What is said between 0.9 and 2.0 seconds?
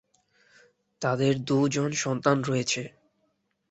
তাদের দুজন